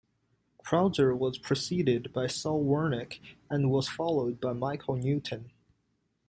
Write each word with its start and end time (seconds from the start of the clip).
Krauzer 0.65 1.15
was 1.15 1.37
preceded 1.37 2.11
by 2.11 2.25
Saul 2.25 2.65
Wernick 2.65 3.19
and 3.51 3.69
was 3.69 3.87
followed 3.87 4.41
by 4.41 4.51
Michael 4.51 4.95
Newton. 4.95 5.51